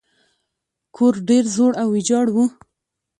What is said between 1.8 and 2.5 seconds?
او ویجاړ و.